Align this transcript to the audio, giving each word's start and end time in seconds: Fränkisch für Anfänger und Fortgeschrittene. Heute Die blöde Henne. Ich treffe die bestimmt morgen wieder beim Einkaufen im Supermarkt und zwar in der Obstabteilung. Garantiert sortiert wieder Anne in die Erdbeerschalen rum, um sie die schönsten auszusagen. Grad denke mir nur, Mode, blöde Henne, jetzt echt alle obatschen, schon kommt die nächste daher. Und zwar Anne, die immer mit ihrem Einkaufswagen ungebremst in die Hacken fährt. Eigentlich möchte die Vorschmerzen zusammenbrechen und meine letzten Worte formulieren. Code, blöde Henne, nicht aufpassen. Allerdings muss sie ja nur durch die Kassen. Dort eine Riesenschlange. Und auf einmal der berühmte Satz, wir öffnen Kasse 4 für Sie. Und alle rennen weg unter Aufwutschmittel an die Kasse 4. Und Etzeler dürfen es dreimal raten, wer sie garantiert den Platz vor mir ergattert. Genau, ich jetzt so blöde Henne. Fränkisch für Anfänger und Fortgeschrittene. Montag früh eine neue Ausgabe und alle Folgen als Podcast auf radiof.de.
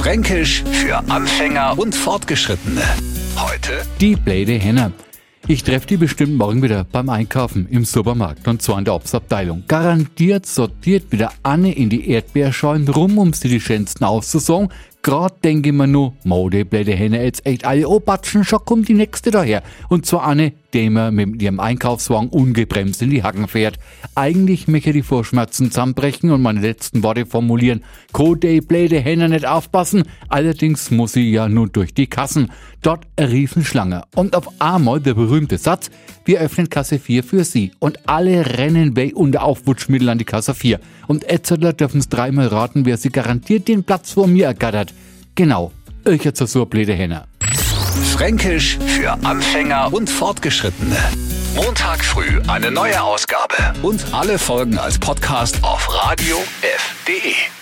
Fränkisch 0.00 0.64
für 0.64 0.96
Anfänger 1.10 1.78
und 1.78 1.94
Fortgeschrittene. 1.94 2.80
Heute 3.36 3.82
Die 4.00 4.16
blöde 4.16 4.54
Henne. 4.54 4.92
Ich 5.46 5.62
treffe 5.62 5.86
die 5.88 5.98
bestimmt 5.98 6.38
morgen 6.38 6.62
wieder 6.62 6.84
beim 6.84 7.10
Einkaufen 7.10 7.68
im 7.70 7.84
Supermarkt 7.84 8.48
und 8.48 8.62
zwar 8.62 8.78
in 8.78 8.86
der 8.86 8.94
Obstabteilung. 8.94 9.64
Garantiert 9.68 10.46
sortiert 10.46 11.12
wieder 11.12 11.32
Anne 11.42 11.74
in 11.74 11.90
die 11.90 12.08
Erdbeerschalen 12.08 12.88
rum, 12.88 13.18
um 13.18 13.34
sie 13.34 13.50
die 13.50 13.60
schönsten 13.60 14.04
auszusagen. 14.04 14.70
Grad 15.02 15.42
denke 15.44 15.72
mir 15.72 15.86
nur, 15.86 16.12
Mode, 16.24 16.66
blöde 16.66 16.92
Henne, 16.92 17.24
jetzt 17.24 17.46
echt 17.46 17.64
alle 17.64 17.88
obatschen, 17.88 18.44
schon 18.44 18.62
kommt 18.66 18.88
die 18.88 18.94
nächste 18.94 19.30
daher. 19.30 19.62
Und 19.88 20.04
zwar 20.04 20.24
Anne, 20.24 20.52
die 20.74 20.84
immer 20.84 21.10
mit 21.10 21.40
ihrem 21.40 21.58
Einkaufswagen 21.58 22.28
ungebremst 22.28 23.00
in 23.00 23.08
die 23.08 23.22
Hacken 23.22 23.48
fährt. 23.48 23.78
Eigentlich 24.14 24.68
möchte 24.68 24.92
die 24.92 25.02
Vorschmerzen 25.02 25.70
zusammenbrechen 25.70 26.30
und 26.30 26.42
meine 26.42 26.60
letzten 26.60 27.02
Worte 27.02 27.24
formulieren. 27.24 27.82
Code, 28.12 28.60
blöde 28.60 29.00
Henne, 29.00 29.30
nicht 29.30 29.46
aufpassen. 29.46 30.04
Allerdings 30.28 30.90
muss 30.90 31.12
sie 31.12 31.30
ja 31.30 31.48
nur 31.48 31.68
durch 31.68 31.94
die 31.94 32.06
Kassen. 32.06 32.52
Dort 32.82 33.06
eine 33.16 33.30
Riesenschlange. 33.30 34.02
Und 34.14 34.36
auf 34.36 34.48
einmal 34.60 35.00
der 35.00 35.14
berühmte 35.14 35.56
Satz, 35.56 35.90
wir 36.30 36.40
öffnen 36.40 36.70
Kasse 36.70 37.00
4 37.00 37.24
für 37.24 37.42
Sie. 37.42 37.72
Und 37.80 38.08
alle 38.08 38.56
rennen 38.56 38.94
weg 38.94 39.16
unter 39.16 39.42
Aufwutschmittel 39.42 40.08
an 40.08 40.18
die 40.18 40.24
Kasse 40.24 40.54
4. 40.54 40.78
Und 41.08 41.24
Etzeler 41.24 41.72
dürfen 41.72 41.98
es 41.98 42.08
dreimal 42.08 42.46
raten, 42.46 42.86
wer 42.86 42.96
sie 42.98 43.10
garantiert 43.10 43.66
den 43.66 43.82
Platz 43.82 44.12
vor 44.12 44.28
mir 44.28 44.46
ergattert. 44.46 44.94
Genau, 45.34 45.72
ich 46.04 46.22
jetzt 46.22 46.38
so 46.38 46.66
blöde 46.66 46.94
Henne. 46.94 47.24
Fränkisch 48.12 48.78
für 48.86 49.12
Anfänger 49.24 49.92
und 49.92 50.08
Fortgeschrittene. 50.08 50.96
Montag 51.56 52.04
früh 52.04 52.40
eine 52.46 52.70
neue 52.70 53.02
Ausgabe 53.02 53.56
und 53.82 54.04
alle 54.12 54.38
Folgen 54.38 54.78
als 54.78 55.00
Podcast 55.00 55.58
auf 55.64 55.88
radiof.de. 55.92 57.59